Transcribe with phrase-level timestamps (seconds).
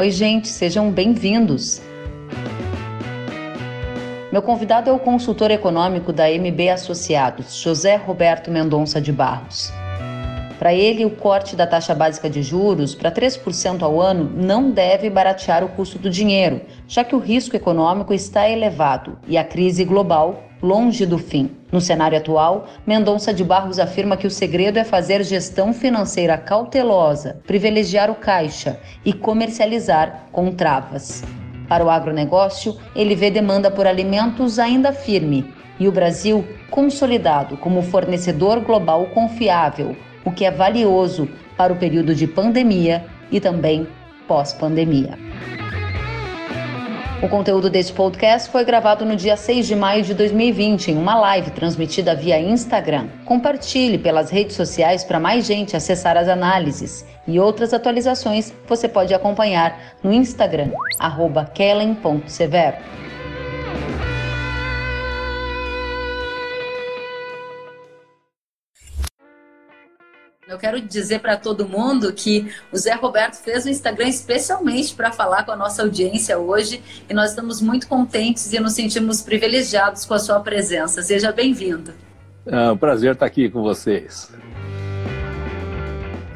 [0.00, 1.78] Oi, gente, sejam bem-vindos.
[4.32, 9.70] Meu convidado é o consultor econômico da MB Associados, José Roberto Mendonça de Barros.
[10.58, 15.10] Para ele, o corte da taxa básica de juros para 3% ao ano não deve
[15.10, 19.84] baratear o custo do dinheiro, já que o risco econômico está elevado e a crise
[19.84, 21.50] global longe do fim.
[21.72, 27.40] No cenário atual, Mendonça de Barros afirma que o segredo é fazer gestão financeira cautelosa,
[27.46, 31.22] privilegiar o caixa e comercializar com travas.
[31.68, 37.82] Para o agronegócio, ele vê demanda por alimentos ainda firme e o Brasil consolidado como
[37.82, 43.86] fornecedor global confiável, o que é valioso para o período de pandemia e também
[44.26, 45.18] pós-pandemia.
[47.22, 51.14] O conteúdo deste podcast foi gravado no dia 6 de maio de 2020 em uma
[51.20, 53.08] live transmitida via Instagram.
[53.26, 59.12] Compartilhe pelas redes sociais para mais gente acessar as análises e outras atualizações você pode
[59.12, 60.70] acompanhar no Instagram,
[61.54, 62.78] kellen.severo.
[70.50, 75.12] Eu quero dizer para todo mundo que o Zé Roberto fez o Instagram especialmente para
[75.12, 80.04] falar com a nossa audiência hoje e nós estamos muito contentes e nos sentimos privilegiados
[80.04, 81.02] com a sua presença.
[81.02, 81.94] Seja bem-vindo.
[82.44, 84.32] É um prazer estar aqui com vocês.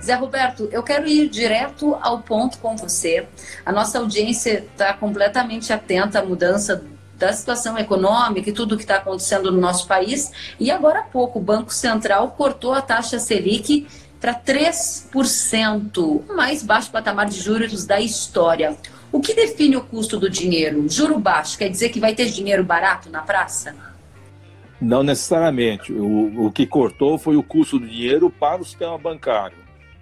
[0.00, 3.26] Zé Roberto, eu quero ir direto ao ponto com você.
[3.66, 6.84] A nossa audiência está completamente atenta à mudança
[7.16, 10.30] da situação econômica e tudo o que está acontecendo no nosso país.
[10.58, 13.86] E agora há pouco, o Banco Central cortou a taxa Selic
[14.24, 18.74] para 3%, o mais baixo patamar de juros da história.
[19.12, 20.88] O que define o custo do dinheiro?
[20.88, 23.76] Juro baixo quer dizer que vai ter dinheiro barato na praça?
[24.80, 25.92] Não necessariamente.
[25.92, 29.58] O, o que cortou foi o custo do dinheiro para o sistema bancário.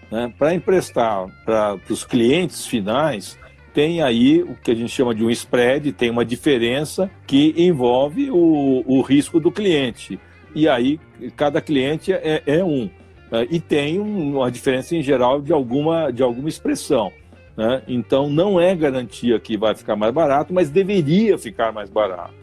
[0.08, 0.32] Né?
[0.38, 3.36] Para emprestar para os clientes finais,
[3.74, 8.30] tem aí o que a gente chama de um spread, tem uma diferença que envolve
[8.30, 10.20] o, o risco do cliente.
[10.54, 11.00] E aí,
[11.34, 12.88] cada cliente é, é um.
[13.32, 13.46] Né?
[13.50, 17.10] e tem uma diferença em geral de alguma, de alguma expressão.
[17.56, 17.82] Né?
[17.88, 22.34] Então, não é garantia que vai ficar mais barato, mas deveria ficar mais barato.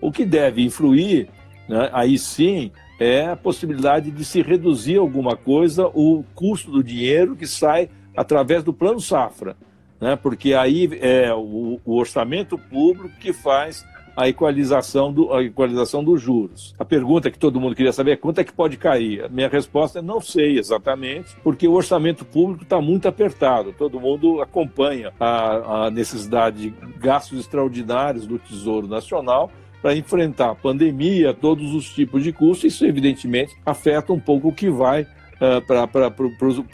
[0.00, 1.28] O que deve influir,
[1.68, 7.36] né, aí sim, é a possibilidade de se reduzir alguma coisa o custo do dinheiro
[7.36, 9.56] que sai através do plano safra,
[10.00, 10.16] né?
[10.16, 13.84] porque aí é o, o orçamento público que faz
[14.16, 16.74] a equalização, do, a equalização dos juros.
[16.78, 19.24] A pergunta que todo mundo queria saber é quanto é que pode cair?
[19.24, 23.72] A minha resposta é não sei exatamente, porque o orçamento público está muito apertado.
[23.72, 29.50] Todo mundo acompanha a, a necessidade de gastos extraordinários do Tesouro Nacional
[29.82, 32.72] para enfrentar a pandemia, todos os tipos de custos.
[32.72, 36.14] Isso, evidentemente, afeta um pouco o que vai uh, para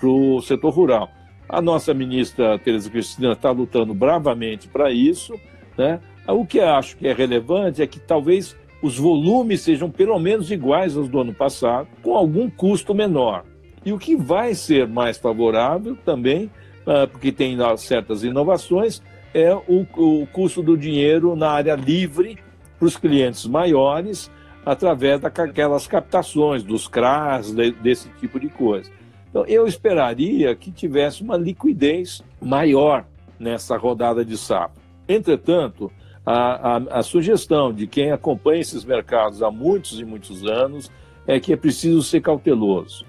[0.05, 1.11] o setor rural.
[1.49, 5.35] A nossa ministra Tereza Cristina está lutando bravamente para isso,
[5.77, 6.01] né?
[6.33, 10.51] O que eu acho que é relevante é que talvez os volumes sejam pelo menos
[10.51, 13.45] iguais aos do ano passado, com algum custo menor.
[13.85, 16.51] E o que vai ser mais favorável também,
[16.87, 19.03] ah, porque tem certas inovações,
[19.35, 22.39] é o, o custo do dinheiro na área livre
[22.79, 24.31] para os clientes maiores,
[24.65, 27.53] através daquelas captações, dos CRAS,
[27.83, 28.91] desse tipo de coisa.
[29.29, 33.07] Então, eu esperaria que tivesse uma liquidez maior
[33.39, 34.81] nessa rodada de sapo.
[35.09, 35.91] Entretanto,
[36.31, 40.91] a, a, a sugestão de quem acompanha esses mercados há muitos e muitos anos
[41.27, 43.05] é que é preciso ser cauteloso.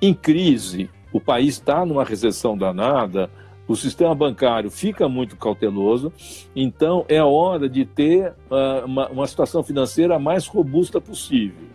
[0.00, 3.28] Em crise, o país está numa recessão danada,
[3.66, 6.12] o sistema bancário fica muito cauteloso,
[6.54, 11.66] então é hora de ter uh, uma, uma, situação financeira mais robusta possível.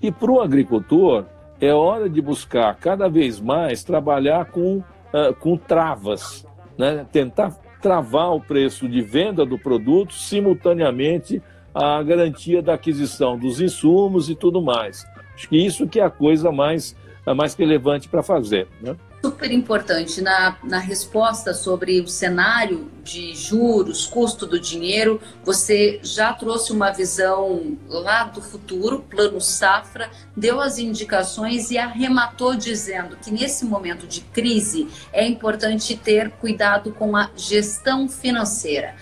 [0.00, 1.26] E para o agricultor,
[1.60, 7.06] é hora de buscar cada vez mais trabalhar com, uh, com travas, né?
[7.12, 11.42] tentar travar o preço de venda do produto simultaneamente
[11.74, 15.06] à garantia da aquisição dos insumos e tudo mais.
[15.34, 16.96] Acho que isso que é a coisa mais,
[17.36, 18.66] mais relevante para fazer.
[18.80, 18.96] Né?
[19.22, 25.20] Super importante na, na resposta sobre o cenário de juros, custo do dinheiro.
[25.44, 32.54] Você já trouxe uma visão lá do futuro, plano safra, deu as indicações e arrematou
[32.54, 38.94] dizendo que nesse momento de crise é importante ter cuidado com a gestão financeira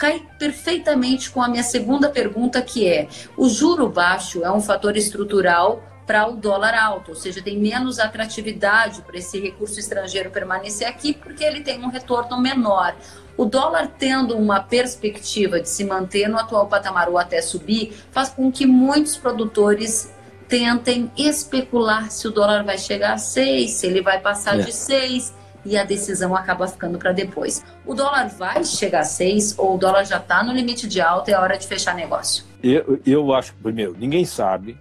[0.00, 3.06] cai perfeitamente com a minha segunda pergunta, que é:
[3.36, 8.00] o juro baixo é um fator estrutural para o dólar alto, ou seja, tem menos
[8.00, 12.96] atratividade para esse recurso estrangeiro permanecer aqui porque ele tem um retorno menor.
[13.36, 18.28] O dólar tendo uma perspectiva de se manter no atual patamar ou até subir, faz
[18.28, 20.12] com que muitos produtores
[20.48, 24.64] tentem especular se o dólar vai chegar a 6, se ele vai passar é.
[24.64, 25.32] de 6.
[25.64, 27.64] e a decisão acaba ficando para depois.
[27.86, 31.30] O dólar vai chegar a 6 ou o dólar já está no limite de alta
[31.30, 32.42] e é hora de fechar negócio?
[32.60, 34.76] Eu, eu acho que, primeiro, ninguém sabe.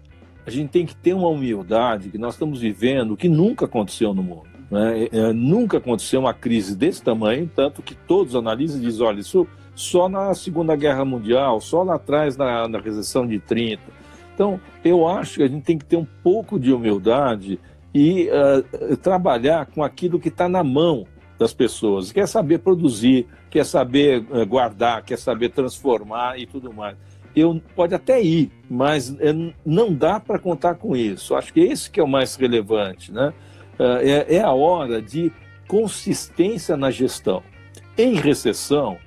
[0.49, 4.23] A gente tem que ter uma humildade que nós estamos vivendo que nunca aconteceu no
[4.23, 4.47] mundo.
[4.71, 5.03] Né?
[5.03, 9.19] É, é, nunca aconteceu uma crise desse tamanho, tanto que todos os analistas dizem, olha,
[9.19, 13.79] isso só na Segunda Guerra Mundial, só lá atrás na, na recessão de 30.
[14.33, 17.59] Então, eu acho que a gente tem que ter um pouco de humildade
[17.93, 21.05] e uh, trabalhar com aquilo que está na mão
[21.37, 22.11] das pessoas.
[22.11, 26.97] Quer saber produzir, quer saber uh, guardar, quer saber transformar e tudo mais.
[27.35, 31.35] Eu, pode até ir, mas uh, não dá para contar com isso.
[31.35, 33.11] Acho que esse que é o mais relevante.
[33.11, 33.33] Né?
[33.77, 35.31] É, é a hora de
[35.67, 37.43] consistência na gestão.
[37.97, 38.97] Em recessão,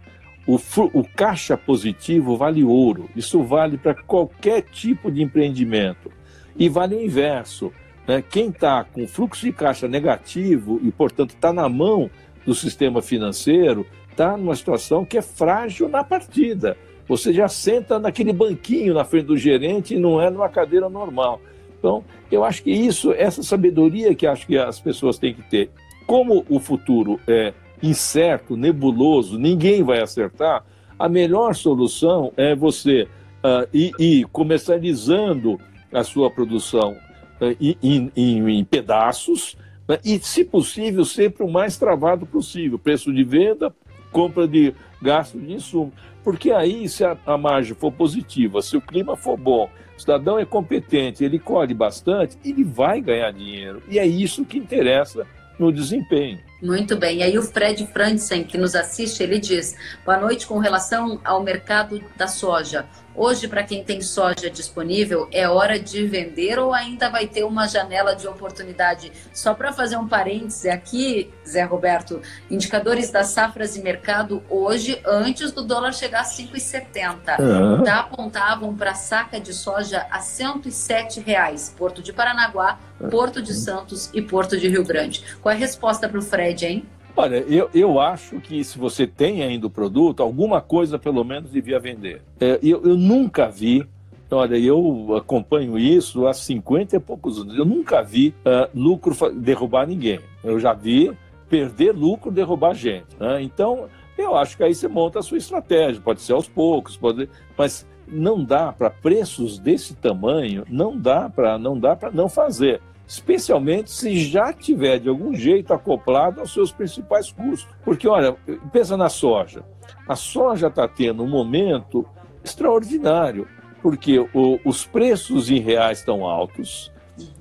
[0.47, 0.57] o,
[0.93, 3.09] o, caixa positivo vale ouro.
[3.15, 6.11] Isso vale para qualquer tipo de empreendimento.
[6.57, 7.73] E vale o inverso.
[8.07, 8.23] Né?
[8.23, 12.11] Quem está com fluxo de caixa negativo e, portanto, está na mão
[12.45, 16.77] do sistema financeiro, está numa situação que é frágil na partida.
[17.09, 21.41] Você já senta naquele banquinho na frente do gerente e não é numa cadeira normal.
[21.79, 25.71] Então, eu acho que isso, essa sabedoria que acho que as pessoas têm que ter.
[26.07, 27.53] Como o futuro é
[27.83, 30.65] incerto, nebuloso, ninguém vai acertar,
[30.97, 33.09] a melhor solução é você
[33.43, 35.59] uh, ir, ir comercializando
[35.93, 36.97] a sua produção
[37.41, 39.57] eh, em, em, em pedaços
[39.89, 39.99] né?
[40.05, 42.79] e, se possível, sempre o mais travado possível.
[42.79, 43.75] Preço de venda,
[44.11, 44.73] compra de
[45.03, 45.93] gasto de insumo.
[46.23, 50.39] Porque aí, se a, a margem for positiva, se o clima for bom, o cidadão
[50.39, 53.83] é competente, ele colhe bastante, ele vai ganhar dinheiro.
[53.89, 55.27] E é isso que interessa
[55.59, 56.39] no desempenho.
[56.63, 57.19] Muito bem.
[57.19, 59.75] E aí o Fred Franzen, que nos assiste, ele diz:
[60.05, 62.87] Boa noite com relação ao mercado da soja.
[63.15, 67.67] Hoje, para quem tem soja disponível, é hora de vender ou ainda vai ter uma
[67.67, 69.13] janela de oportunidade?
[69.35, 75.53] Só para fazer um parêntese aqui, Zé Roberto, indicadores das safras e mercado hoje, antes
[75.53, 77.85] do dólar chegar a 5,70, uhum.
[77.85, 81.75] já apontavam para saca de soja a 107 reais.
[81.77, 82.79] Porto de Paranaguá,
[83.11, 85.23] Porto de Santos e Porto de Rio Grande.
[85.43, 86.85] Qual é a resposta para o Fred, hein?
[87.15, 91.51] Olha, eu, eu acho que se você tem ainda o produto, alguma coisa pelo menos
[91.51, 92.23] devia vender.
[92.41, 93.87] É, eu, eu nunca vi
[94.35, 97.55] Olha, eu acompanho isso há 50 e poucos anos.
[97.55, 100.21] Eu nunca vi uh, lucro derrubar ninguém.
[100.43, 101.13] Eu já vi
[101.51, 103.15] perder lucro derrubar gente.
[103.21, 103.43] Né?
[103.43, 106.01] Então, eu acho que aí você monta a sua estratégia.
[106.01, 107.29] Pode ser aos poucos, pode...
[107.59, 112.81] mas não dá para preços desse tamanho, não dá para não dá para não fazer
[113.13, 117.69] especialmente se já tiver de algum jeito acoplado aos seus principais custos.
[117.85, 118.35] Porque, olha,
[118.73, 119.63] pensa na soja.
[120.09, 122.07] A soja está tendo um momento
[122.43, 123.47] extraordinário,
[123.83, 126.91] porque o, os preços em reais estão altos,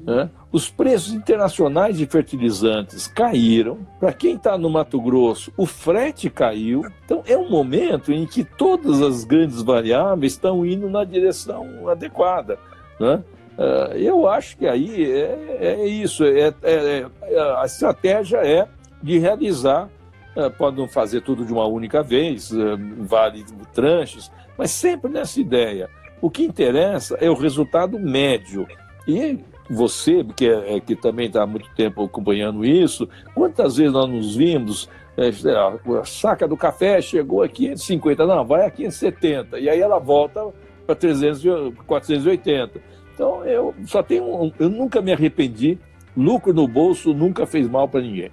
[0.01, 0.29] né?
[0.51, 3.87] os preços internacionais de fertilizantes caíram.
[3.97, 6.83] Para quem está no Mato Grosso, o frete caiu.
[7.05, 12.59] Então, é um momento em que todas as grandes variáveis estão indo na direção adequada.
[12.99, 13.23] Né?
[13.57, 16.23] Uh, eu acho que aí é, é isso.
[16.23, 18.67] É, é, é a estratégia é
[19.03, 19.89] de realizar,
[20.35, 25.39] uh, pode não fazer tudo de uma única vez, uh, vale tranches, mas sempre nessa
[25.39, 25.89] ideia.
[26.21, 28.67] O que interessa é o resultado médio.
[29.07, 29.39] E
[29.69, 34.35] você, que, é, que também está há muito tempo acompanhando isso, quantas vezes nós nos
[34.35, 39.79] vimos, é, a saca do café chegou a 550, não, vai a 570, e aí
[39.79, 40.51] ela volta
[40.85, 42.81] para 480.
[43.13, 45.77] Então eu só tenho, eu nunca me arrependi.
[46.15, 48.31] Lucro no bolso nunca fez mal para ninguém.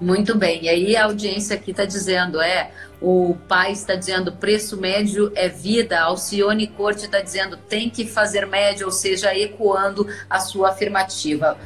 [0.00, 0.64] Muito bem.
[0.64, 2.70] E aí a audiência aqui está dizendo, é,
[3.02, 6.00] o pai está dizendo preço médio é vida.
[6.00, 11.58] Alcione Corte está dizendo tem que fazer médio, ou seja, ecoando a sua afirmativa.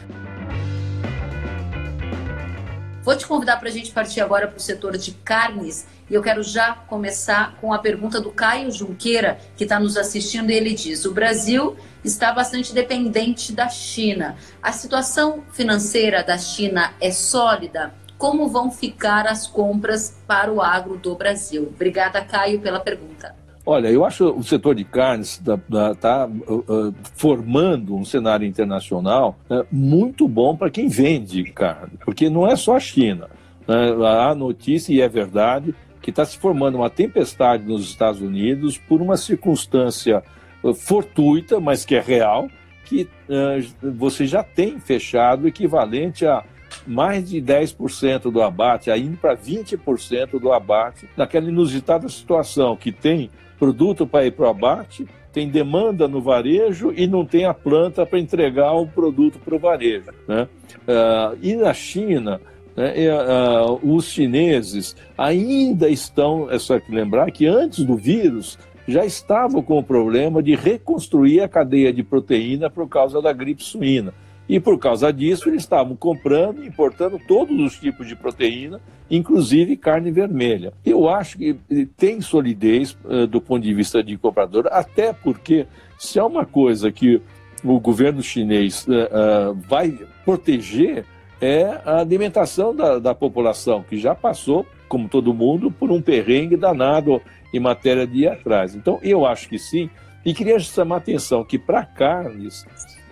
[3.04, 6.22] Vou te convidar para a gente partir agora para o setor de carnes e eu
[6.22, 10.72] quero já começar com a pergunta do Caio Junqueira, que está nos assistindo, e ele
[10.72, 14.36] diz: O Brasil está bastante dependente da China.
[14.62, 17.92] A situação financeira da China é sólida?
[18.16, 21.70] Como vão ficar as compras para o agro do Brasil?
[21.74, 23.43] Obrigada, Caio, pela pergunta.
[23.66, 29.38] Olha, eu acho o setor de carnes está tá, uh, uh, formando um cenário internacional
[29.48, 33.30] uh, muito bom para quem vende carne, porque não é só a China.
[33.66, 33.74] Né?
[34.06, 39.00] Há notícia, e é verdade, que está se formando uma tempestade nos Estados Unidos por
[39.00, 40.22] uma circunstância
[40.62, 42.48] uh, fortuita, mas que é real,
[42.84, 46.44] que uh, você já tem fechado equivalente a
[46.86, 53.30] mais de 10% do abate, indo para 20% do abate, naquela inusitada situação que tem
[53.64, 58.04] produto para ir para o abate, tem demanda no varejo e não tem a planta
[58.04, 60.10] para entregar o produto para o varejo.
[60.28, 60.46] Né?
[60.86, 62.40] Uh, e na China,
[62.76, 62.92] Né?
[63.08, 69.62] Uh, os chineses ainda estão, é só que lembrar que antes do vírus já estavam
[69.62, 74.12] com o problema de reconstruir a cadeia de proteína por causa da gripe suína.
[74.48, 79.76] E por causa disso, eles estavam comprando e importando todos os tipos de proteína, inclusive
[79.76, 80.72] carne vermelha.
[80.84, 81.54] Eu acho que
[81.96, 85.66] tem solidez uh, do ponto de vista de comprador, até porque
[85.98, 87.22] se há uma coisa que
[87.64, 91.06] o governo chinês uh, vai proteger
[91.40, 96.56] é a alimentação da, da população, que já passou, como todo mundo, por um perrengue
[96.56, 97.20] danado
[97.52, 98.74] em matéria de ir atrás.
[98.74, 99.90] Então, eu acho que sim.
[100.24, 102.66] E queria chamar a atenção que para carnes,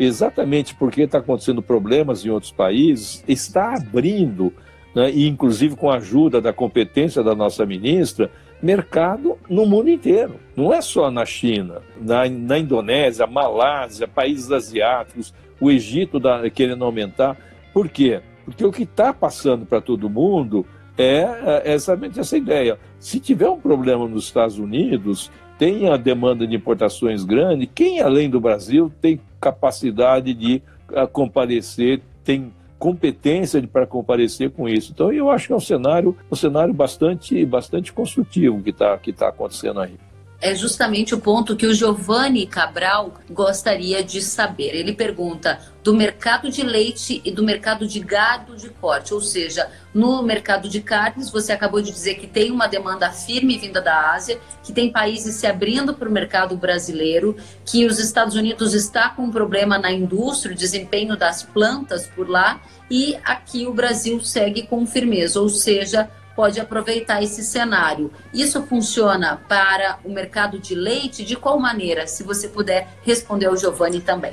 [0.05, 4.53] exatamente porque está acontecendo problemas em outros países, está abrindo,
[4.95, 8.31] né, e inclusive com a ajuda da competência da nossa ministra,
[8.63, 10.37] mercado no mundo inteiro.
[10.57, 16.85] Não é só na China, na, na Indonésia, Malásia, países asiáticos, o Egito da, querendo
[16.85, 17.37] aumentar.
[17.73, 18.21] Por quê?
[18.45, 20.67] Porque o que está passando para todo mundo
[20.97, 22.79] é, é exatamente essa ideia.
[22.99, 28.29] Se tiver um problema nos Estados Unidos, tem a demanda de importações grande, quem além
[28.29, 34.93] do Brasil tem capacidade de uh, comparecer, tem competência para comparecer com isso.
[34.93, 39.13] Então eu acho que é um cenário, um cenário bastante, bastante construtivo que está que
[39.13, 39.99] tá acontecendo aí
[40.43, 44.75] é justamente o ponto que o Giovanni Cabral gostaria de saber.
[44.75, 49.71] Ele pergunta do mercado de leite e do mercado de gado de corte, ou seja,
[49.95, 54.13] no mercado de carnes, você acabou de dizer que tem uma demanda firme vinda da
[54.13, 59.11] Ásia, que tem países se abrindo para o mercado brasileiro, que os Estados Unidos está
[59.11, 64.21] com um problema na indústria, o desempenho das plantas por lá, e aqui o Brasil
[64.21, 68.11] segue com firmeza, ou seja, pode aproveitar esse cenário.
[68.33, 71.25] Isso funciona para o mercado de leite?
[71.25, 72.07] De qual maneira?
[72.07, 74.33] Se você puder responder ao Giovanni também.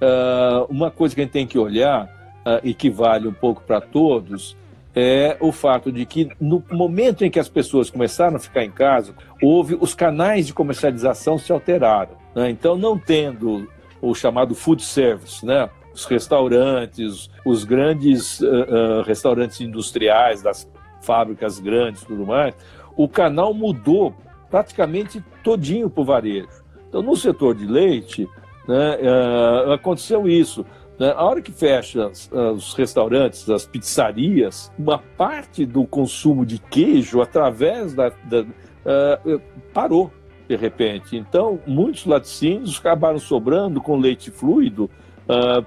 [0.00, 3.62] Uh, uma coisa que a gente tem que olhar uh, e que vale um pouco
[3.62, 4.56] para todos
[4.94, 8.70] é o fato de que no momento em que as pessoas começaram a ficar em
[8.70, 12.16] casa, houve os canais de comercialização se alteraram.
[12.34, 12.50] Né?
[12.50, 13.68] Então, não tendo
[14.00, 15.68] o chamado food service, né?
[15.94, 20.68] os restaurantes, os grandes uh, restaurantes industriais das
[21.00, 22.54] fábricas grandes e tudo mais,
[22.96, 24.14] o canal mudou
[24.50, 26.48] praticamente todinho para o varejo.
[26.88, 28.28] Então, no setor de leite,
[28.66, 30.66] né, uh, aconteceu isso.
[30.98, 31.12] Né?
[31.12, 37.20] A hora que fecha uh, os restaurantes, as pizzarias, uma parte do consumo de queijo
[37.20, 39.40] através da, da uh,
[39.72, 40.10] parou
[40.48, 41.16] de repente.
[41.16, 44.90] Então, muitos laticínios acabaram sobrando com leite fluido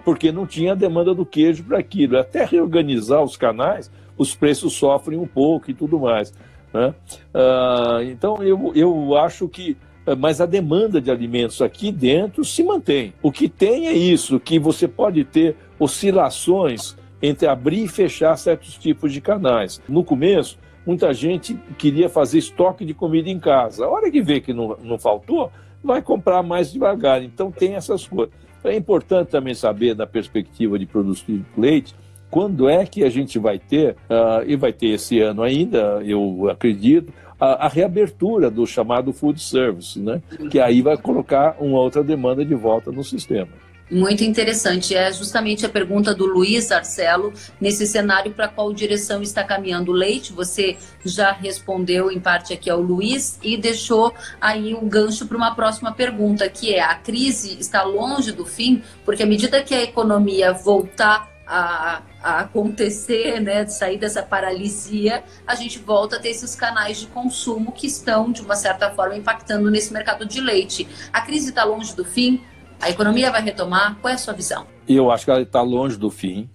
[0.03, 2.19] porque não tinha demanda do queijo para aquilo.
[2.19, 6.33] Até reorganizar os canais, os preços sofrem um pouco e tudo mais.
[6.73, 6.93] Né?
[7.33, 9.77] Ah, então, eu, eu acho que.
[10.05, 13.13] Ah, mas a demanda de alimentos aqui dentro se mantém.
[13.21, 18.77] O que tem é isso, que você pode ter oscilações entre abrir e fechar certos
[18.77, 19.81] tipos de canais.
[19.87, 23.85] No começo, muita gente queria fazer estoque de comida em casa.
[23.85, 25.49] A hora que vê que não, não faltou,
[25.81, 27.23] vai comprar mais devagar.
[27.23, 28.33] Então tem essas coisas.
[28.63, 31.93] É importante também saber, da perspectiva de produtos de leite,
[32.33, 36.49] quando é que a gente vai ter, uh, e vai ter esse ano ainda, eu
[36.49, 40.19] acredito, a, a, reabertura do chamado food service, né?
[40.49, 43.49] que aí vai colocar uma outra demanda de volta no sistema.
[43.91, 44.95] Muito interessante.
[44.95, 49.93] É justamente a pergunta do Luiz Arcelo, nesse cenário para qual direção está caminhando o
[49.93, 50.33] leite.
[50.33, 50.75] Você
[51.05, 54.11] já respondeu em parte aqui ao Luiz e deixou
[54.41, 58.81] aí um gancho para uma próxima pergunta, que é: a crise está longe do fim,
[59.05, 65.23] porque à medida que a economia voltar a, a, acontecer, né, de sair dessa paralisia,
[65.45, 69.15] a gente volta a ter esses canais de consumo que estão, de uma certa forma,
[69.15, 70.87] impactando nesse mercado de leite.
[71.11, 72.41] A crise está longe do fim?
[72.81, 73.97] A economia vai retomar?
[74.01, 74.65] Qual é a sua visão?
[74.87, 76.49] Eu acho que ela está longe do fim.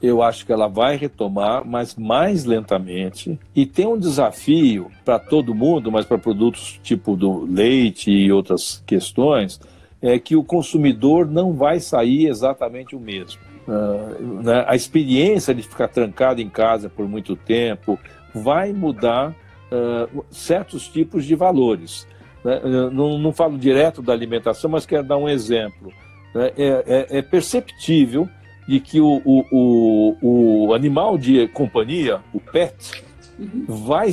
[0.00, 3.38] Eu acho que ela vai retomar, mas mais lentamente.
[3.54, 8.82] E tem um desafio para todo mundo, mas para produtos tipo do leite e outras
[8.86, 9.58] questões,
[10.00, 13.40] é que o consumidor não vai sair exatamente o mesmo.
[13.66, 17.98] Uh, né, a experiência de ficar trancado em casa por muito tempo
[18.32, 19.34] vai mudar
[19.72, 22.06] uh, certos tipos de valores.
[22.44, 22.60] Né?
[22.92, 25.92] Não, não, falo direto da alimentação, mas quero dar um exemplo.
[26.34, 26.52] Né?
[26.56, 28.28] É, é, é, perceptível
[28.68, 33.02] de que o, o, o, o, animal de companhia, o pet,
[33.38, 33.64] uhum.
[33.66, 34.12] vai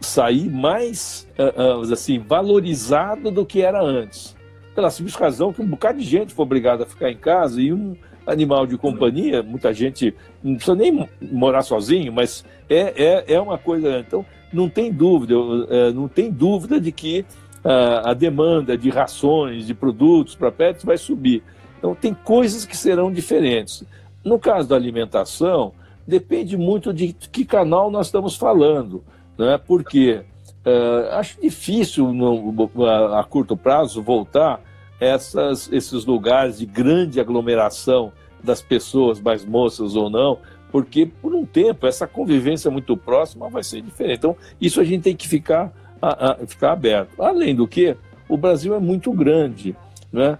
[0.00, 4.36] sair mais uh, assim valorizado do que era antes.
[4.74, 7.72] Pela simples razão que um bocado de gente foi obrigada a ficar em casa e
[7.72, 7.96] um,
[8.26, 13.58] animal de companhia, muita gente não precisa nem morar sozinho, mas é, é, é uma
[13.58, 13.98] coisa.
[13.98, 15.34] Então, não tem dúvida,
[15.68, 17.24] é, não tem dúvida de que
[17.64, 21.42] a, a demanda de rações, de produtos para pets vai subir.
[21.78, 23.84] Então, tem coisas que serão diferentes.
[24.24, 25.72] No caso da alimentação,
[26.06, 29.04] depende muito de que canal nós estamos falando,
[29.36, 29.58] né?
[29.58, 30.22] porque
[30.64, 34.60] uh, acho difícil no, a, a, curto prazo voltar
[35.04, 40.38] essas, esses lugares de grande aglomeração das pessoas, mais moças ou não,
[40.70, 44.18] porque por um tempo essa convivência muito próxima vai ser diferente.
[44.18, 47.22] Então, isso a gente tem que ficar, a, a, ficar aberto.
[47.22, 47.96] Além do que,
[48.28, 49.76] o Brasil é muito grande.
[50.12, 50.38] Né?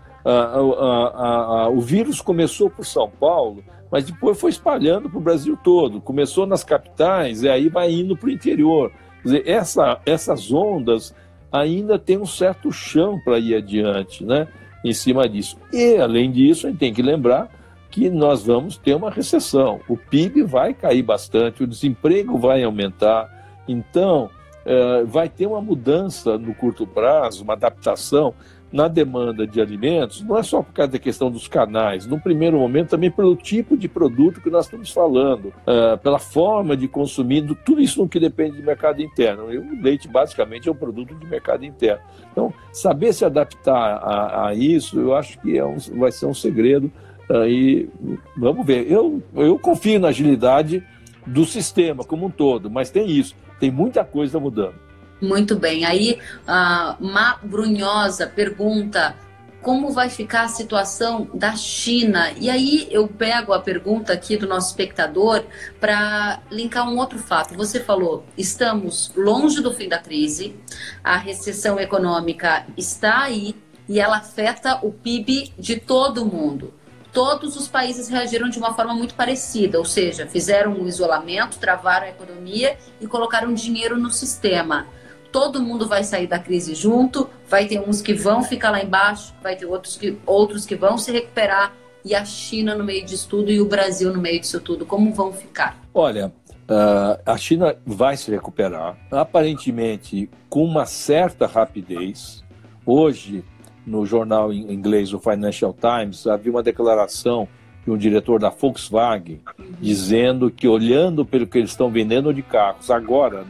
[1.72, 6.00] o vírus começou por São Paulo, mas depois foi espalhando para o Brasil todo.
[6.00, 8.90] Começou nas capitais e aí vai indo para o interior.
[9.22, 11.14] Quer dizer, essa, essas ondas
[11.54, 14.48] ainda tem um certo chão para ir adiante, né?
[14.84, 15.56] Em cima disso.
[15.72, 17.48] E, além disso, a gente tem que lembrar
[17.90, 19.80] que nós vamos ter uma recessão.
[19.88, 23.30] O PIB vai cair bastante, o desemprego vai aumentar.
[23.68, 24.28] Então,
[24.64, 28.34] é, vai ter uma mudança no curto prazo, uma adaptação
[28.74, 32.58] na demanda de alimentos, não é só por causa da questão dos canais, no primeiro
[32.58, 37.46] momento também pelo tipo de produto que nós estamos falando, uh, pela forma de consumir,
[37.64, 39.52] tudo isso no que depende do mercado interno.
[39.52, 42.02] E o leite basicamente é um produto de mercado interno.
[42.32, 46.34] Então, saber se adaptar a, a isso, eu acho que é um, vai ser um
[46.34, 46.90] segredo.
[47.30, 47.88] Uh, e
[48.36, 48.90] vamos ver.
[48.90, 50.82] Eu, eu confio na agilidade
[51.24, 54.74] do sistema como um todo, mas tem isso, tem muita coisa mudando.
[55.20, 55.84] Muito bem.
[55.84, 59.16] Aí, a Má Brunhosa pergunta
[59.64, 62.30] como vai ficar a situação da China.
[62.38, 65.42] E aí eu pego a pergunta aqui do nosso espectador
[65.80, 67.54] para linkar um outro fato.
[67.54, 70.54] Você falou, estamos longe do fim da crise,
[71.02, 73.56] a recessão econômica está aí
[73.88, 76.74] e ela afeta o PIB de todo mundo.
[77.14, 81.58] Todos os países reagiram de uma forma muito parecida, ou seja, fizeram o um isolamento,
[81.58, 84.86] travaram a economia e colocaram dinheiro no sistema
[85.34, 89.34] todo mundo vai sair da crise junto, vai ter uns que vão ficar lá embaixo,
[89.42, 91.72] vai ter outros que, outros que vão se recuperar,
[92.04, 95.12] e a China no meio disso tudo e o Brasil no meio disso tudo, como
[95.12, 95.76] vão ficar?
[95.92, 96.32] Olha,
[96.68, 102.44] uh, a China vai se recuperar, aparentemente com uma certa rapidez.
[102.86, 103.42] Hoje,
[103.86, 107.46] no jornal inglês, o Financial Times, havia uma declaração
[107.84, 109.40] de um diretor da Volkswagen
[109.80, 113.44] dizendo que, olhando pelo que eles estão vendendo de carros agora,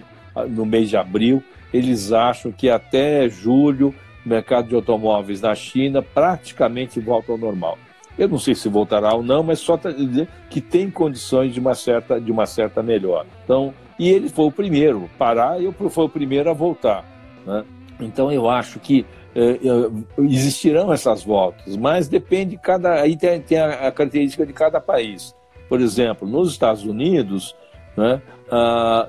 [0.48, 1.42] no mês de abril,
[1.72, 3.94] eles acham que até julho
[4.24, 7.78] o mercado de automóveis na China praticamente volta ao normal.
[8.16, 11.60] Eu não sei se voltará ou não, mas só para dizer que tem condições de
[11.60, 13.26] uma certa, de uma certa melhora.
[13.44, 17.04] Então, e ele foi o primeiro parar e foi o primeiro a voltar.
[17.44, 17.64] Né?
[18.00, 23.58] Então, eu acho que eh, eh, existirão essas voltas, mas depende cada aí tem, tem
[23.58, 25.34] a, a, característica de cada país.
[25.68, 27.56] Por exemplo, nos Estados Unidos,
[27.96, 29.08] né, ah,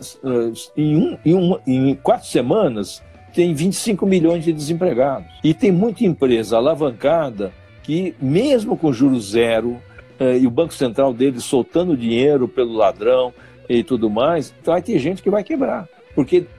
[0.78, 1.18] em, um,
[1.66, 5.28] em, em quatro semanas, tem 25 milhões de desempregados.
[5.44, 7.52] E tem muita empresa alavancada
[7.84, 9.78] que, mesmo com juros zero,
[10.20, 13.34] eh, e o Banco Central deles soltando dinheiro pelo ladrão
[13.68, 15.88] e tudo mais, vai ter gente que vai quebrar.
[16.14, 16.55] Porque eh, eh,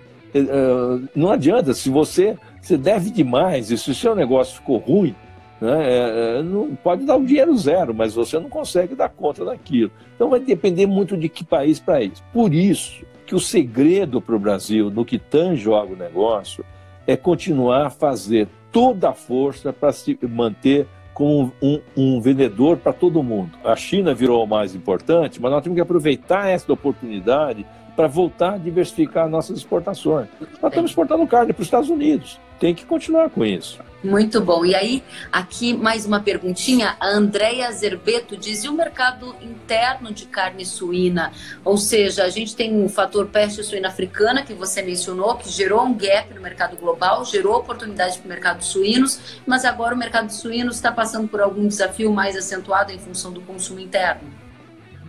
[1.15, 5.15] não adianta, se você, você deve demais, e se o seu negócio ficou ruim,
[5.61, 6.39] né?
[6.39, 9.91] É, não pode dar o dinheiro zero, mas você não consegue dar conta daquilo.
[10.15, 12.23] Então vai depender muito de que país para isso.
[12.33, 16.65] Por isso que o segredo para o Brasil, no que tange o agronegócio,
[17.07, 22.93] é continuar a fazer toda a força para se manter como um, um vendedor para
[22.93, 23.53] todo mundo.
[23.65, 27.65] A China virou o mais importante, mas nós temos que aproveitar essa oportunidade
[27.97, 30.29] para voltar a diversificar nossas exportações.
[30.63, 32.39] Nós estamos exportando carne para os Estados Unidos.
[32.61, 33.79] Tem que continuar com isso.
[34.05, 34.65] Muito bom.
[34.65, 36.97] E aí, aqui mais uma perguntinha.
[37.01, 41.33] A Andrea Zerbeto diz: e o mercado interno de carne suína?
[41.65, 45.83] Ou seja, a gente tem o fator peste suína africana, que você mencionou, que gerou
[45.85, 50.31] um gap no mercado global, gerou oportunidade para o mercado suínos, mas agora o mercado
[50.31, 54.46] suíno está passando por algum desafio mais acentuado em função do consumo interno.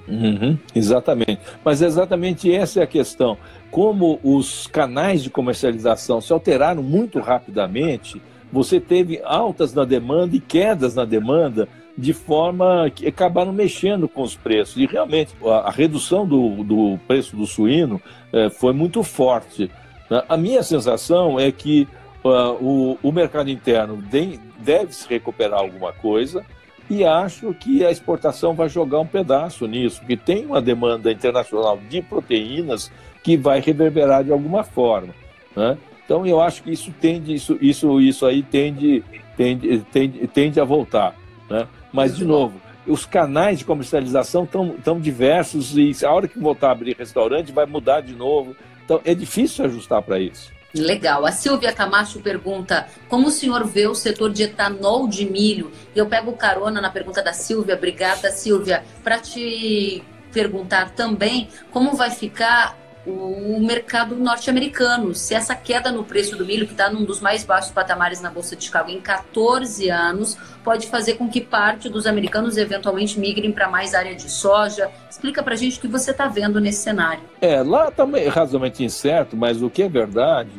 [0.08, 1.40] Uhum, exatamente.
[1.64, 3.38] Mas exatamente essa é a questão.
[3.70, 10.40] Como os canais de comercialização se alteraram muito rapidamente, você teve altas na demanda e
[10.40, 11.68] quedas na demanda
[11.98, 14.78] de forma que acabaram mexendo com os preços.
[14.78, 18.00] E realmente a, redução do, do, preço do suíno
[18.32, 19.70] é, foi muito forte.
[20.10, 20.24] Né?
[20.30, 21.88] A minha sensação é que
[22.24, 26.46] uh, o, o, mercado interno de, deve se recuperar alguma coisa
[26.90, 31.78] e acho que a exportação vai jogar um pedaço nisso, porque tem uma demanda internacional
[31.90, 32.92] de proteínas
[33.24, 35.14] que vai reverberar de alguma forma.
[35.56, 35.78] Né?
[36.06, 39.04] Então eu acho que isso tende, isso, isso, isso aí tende,
[39.36, 41.14] tende, tende, tende a voltar.
[41.50, 41.68] Né?
[41.92, 46.70] Mas, de novo, os canais de comercialização estão tão diversos e a hora que voltar
[46.70, 48.56] a abrir restaurante vai mudar de novo.
[48.86, 50.57] Então é difícil ajustar para isso.
[50.74, 51.26] Legal.
[51.26, 55.72] A Silvia Camacho pergunta: como o senhor vê o setor de etanol de milho?
[55.96, 57.76] E eu pego carona na pergunta da Silvia.
[57.76, 62.78] Obrigada, Silvia, para te perguntar também como vai ficar
[63.08, 65.16] o mercado norte-americano.
[65.16, 68.30] Se essa queda no preço do milho, que está num dos mais baixos patamares na
[68.30, 73.52] Bolsa de Chicago em 14 anos, pode fazer com que parte dos americanos eventualmente migrem
[73.52, 74.92] para mais área de soja.
[75.10, 77.24] Explica para a gente o que você está vendo nesse cenário.
[77.40, 80.52] É, lá também é razoavelmente incerto, mas o que é verdade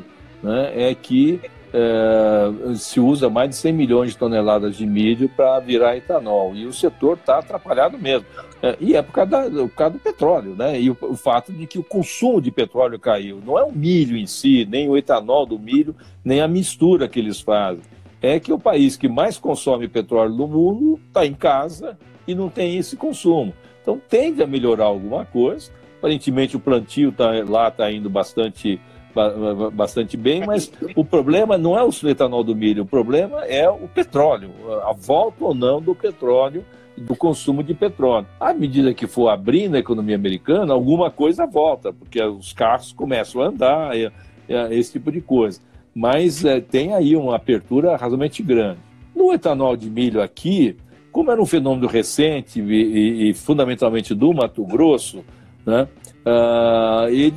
[0.42, 1.40] né, é que
[1.72, 6.54] é, se usa mais de 100 milhões de toneladas de milho para virar etanol.
[6.54, 8.26] E o setor está atrapalhado mesmo.
[8.62, 10.80] É, e é por causa, da, por causa, do petróleo, né?
[10.80, 13.40] E o, o, fato de que o consumo de petróleo caiu.
[13.44, 15.94] Não é o milho em si, nem o etanol do milho,
[16.24, 17.82] nem a mistura que eles fazem.
[18.20, 22.48] É que o país que mais consome petróleo no mundo está em casa e não
[22.48, 23.54] tem esse consumo.
[23.80, 25.70] Então tende a melhorar alguma coisa.
[25.98, 28.80] Aparentemente o plantio tá, lá está indo bastante
[29.72, 33.88] bastante bem, mas o problema não é o etanol do milho, o problema é o
[33.88, 34.50] petróleo,
[34.84, 36.64] a volta ou não do petróleo,
[36.96, 38.26] do consumo de petróleo.
[38.40, 43.40] À medida que for abrindo a economia americana, alguma coisa volta, porque os carros começam
[43.40, 43.90] a andar,
[44.70, 45.60] esse tipo de coisa.
[45.94, 48.78] Mas é, tem aí uma apertura razoavelmente grande.
[49.14, 50.76] No etanol de milho aqui,
[51.10, 55.24] como era um fenômeno recente e, e, e fundamentalmente do Mato Grosso,
[55.66, 55.88] né,
[56.24, 57.34] uh, ele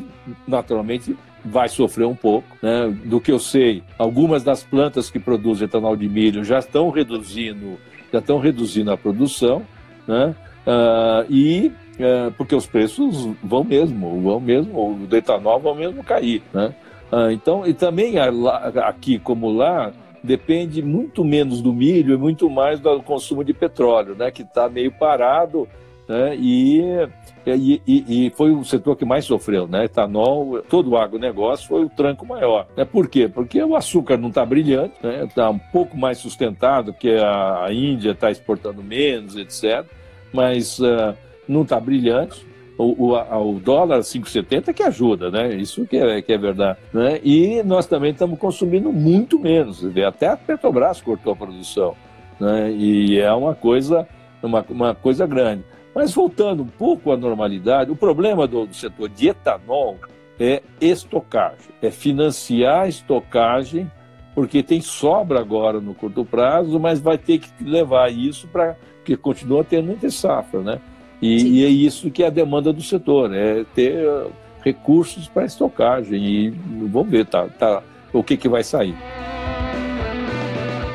[0.47, 2.47] naturalmente vai sofrer um pouco.
[2.62, 2.95] Né?
[3.06, 7.77] Do que eu sei, algumas das plantas que produzem etanol de milho já estão reduzindo,
[8.12, 9.63] já estão reduzindo a produção,
[10.08, 10.36] né?
[10.62, 16.04] Uh, e uh, porque os preços vão mesmo, vão mesmo, o do etanol vão mesmo
[16.04, 16.73] cair, né?
[17.12, 19.91] Uh, então, e também aqui como lá,
[20.23, 24.30] depende muito menos do milho e muito mais do consumo de petróleo, né?
[24.30, 25.67] Que está meio parado,
[26.12, 26.36] né?
[26.36, 27.08] E
[27.45, 29.86] e, e, foi o setor que mais sofreu, né?
[29.86, 32.67] Etanol, todo o agronegócio foi o tranco maior.
[32.78, 32.86] Né?
[32.86, 33.28] Por quê?
[33.28, 35.28] Porque o açúcar não está brilhante, está né?
[35.34, 39.84] Tá um pouco mais sustentado, porque a, Índia está exportando menos, etc.
[40.32, 41.15] Mas uh,
[41.47, 42.45] não está brilhante.
[42.78, 45.56] O, o, o dólar 5,70 que ajuda, né?
[45.56, 46.78] Isso que é, que é verdade.
[46.93, 47.19] Né?
[47.24, 49.84] E nós também estamos consumindo muito menos.
[50.06, 51.95] Até a Petrobras cortou a produção.
[52.39, 52.71] Né?
[52.71, 54.08] E é uma coisa,
[54.43, 55.63] uma, uma coisa grande.
[55.93, 59.97] Mas voltando um pouco à normalidade, o problema do, do setor de etanol
[60.39, 63.91] é estocagem, é financiar a estocagem,
[64.34, 69.17] porque tem sobra agora no curto prazo, mas vai ter que levar isso para que
[69.17, 70.80] continua tendo muita safra, né?
[71.21, 74.32] E, e, é isso que é a demanda do setor, é ter uh,
[74.63, 76.49] recursos para estocagem e
[76.89, 78.95] vamos ver tá, tá, o que, que vai sair.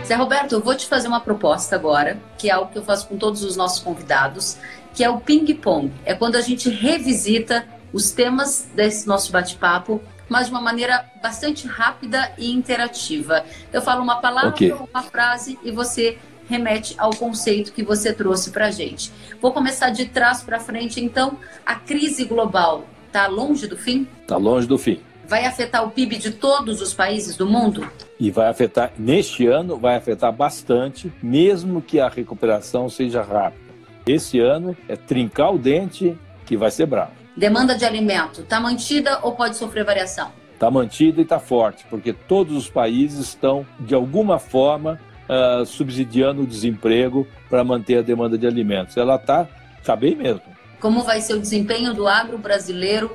[0.04, 3.08] Zé Roberto, eu vou te fazer uma proposta agora, que é algo que eu faço
[3.08, 4.58] com todos os nossos convidados,
[4.96, 5.92] que é o ping-pong.
[6.06, 11.68] É quando a gente revisita os temas desse nosso bate-papo, mas de uma maneira bastante
[11.68, 13.44] rápida e interativa.
[13.70, 14.72] Eu falo uma palavra, okay.
[14.72, 16.16] uma frase e você
[16.48, 19.12] remete ao conceito que você trouxe para a gente.
[19.40, 21.38] Vou começar de trás para frente, então.
[21.64, 24.08] A crise global está longe do fim?
[24.22, 25.00] Está longe do fim.
[25.28, 27.86] Vai afetar o PIB de todos os países do mundo?
[28.18, 33.65] E vai afetar, neste ano, vai afetar bastante, mesmo que a recuperação seja rápida.
[34.06, 37.10] Esse ano é trincar o dente que vai ser bravo.
[37.36, 40.30] Demanda de alimento está mantida ou pode sofrer variação?
[40.54, 46.42] Está mantida e está forte, porque todos os países estão, de alguma forma, uh, subsidiando
[46.42, 48.96] o desemprego para manter a demanda de alimentos.
[48.96, 49.48] Ela está
[49.84, 50.42] tá bem mesmo.
[50.78, 53.10] Como vai ser o desempenho do agro brasileiro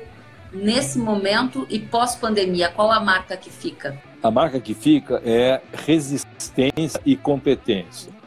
[0.52, 2.68] nesse momento e pós-pandemia?
[2.68, 3.96] Qual a marca que fica?
[4.22, 8.21] A marca que fica é resistência e competência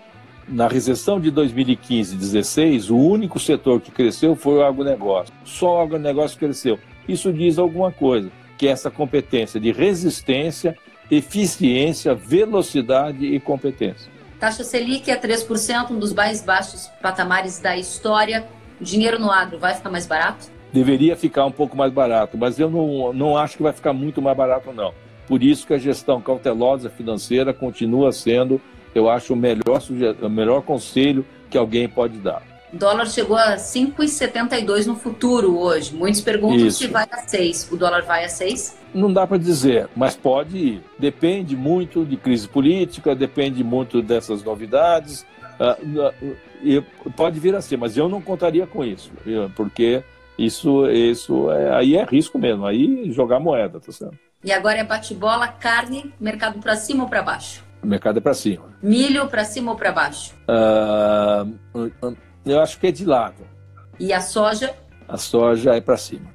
[0.47, 5.33] na recessão de 2015 16, o único setor que cresceu foi o agronegócio.
[5.43, 6.79] Só o agronegócio cresceu.
[7.07, 10.77] Isso diz alguma coisa, que é essa competência de resistência,
[11.09, 14.11] eficiência, velocidade e competência.
[14.39, 18.45] Taxa Selic é 3%, um dos mais baixos patamares da história.
[18.79, 20.47] Dinheiro no agro vai ficar mais barato?
[20.73, 24.21] Deveria ficar um pouco mais barato, mas eu não, não acho que vai ficar muito
[24.21, 24.93] mais barato, não.
[25.27, 28.61] Por isso que a gestão cautelosa financeira continua sendo
[28.95, 29.81] eu acho o melhor,
[30.21, 32.41] o melhor conselho que alguém pode dar.
[32.73, 35.93] O dólar chegou a 5,72 no futuro hoje.
[35.93, 36.79] Muitos perguntam Isso.
[36.79, 37.71] se vai a 6.
[37.71, 38.77] O dólar vai a 6?
[38.93, 40.83] Não dá para dizer, mas pode ir.
[40.97, 45.25] Depende muito de crise política, depende muito dessas novidades.
[45.59, 49.11] Uh, uh, pode vir a ser, mas eu não contaria com isso,
[49.55, 50.03] porque
[50.37, 54.17] isso, isso é, aí é risco mesmo, aí jogar moeda, tá certo?
[54.43, 57.64] E agora é bate-bola, carne, mercado para cima ou para baixo?
[57.85, 58.65] O mercado é para cima.
[58.81, 60.33] Milho para cima ou para baixo?
[60.49, 61.87] Uh,
[62.43, 63.45] eu acho que é de lado.
[63.99, 64.73] E a soja?
[65.07, 66.33] A soja é para cima.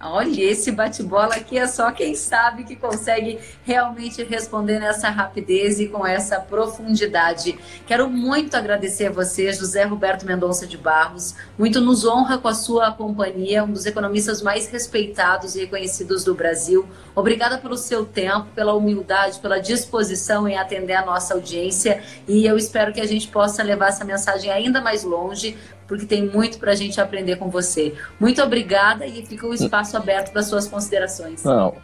[0.00, 5.88] Olha, esse bate-bola aqui é só quem sabe que consegue realmente responder nessa rapidez e
[5.88, 7.58] com essa profundidade.
[7.84, 11.34] Quero muito agradecer a você, José Roberto Mendonça de Barros.
[11.58, 16.32] Muito nos honra com a sua companhia, um dos economistas mais respeitados e reconhecidos do
[16.32, 16.88] Brasil.
[17.12, 22.56] Obrigada pelo seu tempo, pela humildade, pela disposição em atender a nossa audiência e eu
[22.56, 25.58] espero que a gente possa levar essa mensagem ainda mais longe
[25.88, 27.94] porque tem muito para a gente aprender com você.
[28.20, 31.42] Muito obrigada e fica o espaço aberto para suas considerações.
[31.42, 31.74] Não,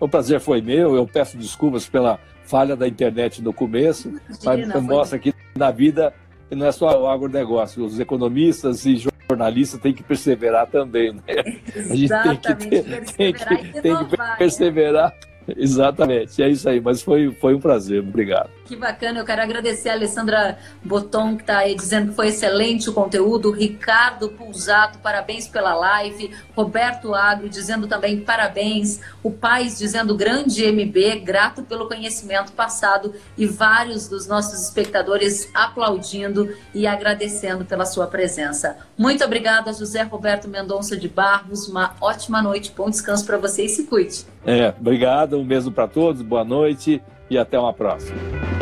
[0.00, 0.96] o prazer foi meu.
[0.96, 6.12] Eu peço desculpas pela falha da internet no começo, Imagina, mas mostra que na vida
[6.50, 11.12] não é só o agronegócio, os economistas e jornalistas têm que perseverar também.
[11.12, 11.22] Né?
[11.90, 15.14] A gente tem que, ter, tem que, tem que perseverar.
[15.56, 16.80] Exatamente, é isso aí.
[16.80, 18.50] Mas foi, foi um prazer, obrigado.
[18.72, 22.88] Que bacana, eu quero agradecer a Alessandra Boton, que está aí dizendo que foi excelente
[22.88, 30.16] o conteúdo, Ricardo Pulsato, parabéns pela live, Roberto Agro dizendo também parabéns, o Pais dizendo
[30.16, 37.84] grande MB, grato pelo conhecimento passado e vários dos nossos espectadores aplaudindo e agradecendo pela
[37.84, 38.78] sua presença.
[38.96, 43.68] Muito obrigada, José Roberto Mendonça de Barros, uma ótima noite, bom descanso para você e
[43.68, 44.24] se cuide.
[44.46, 48.61] É, obrigado, um beijo para todos, boa noite e até uma próxima.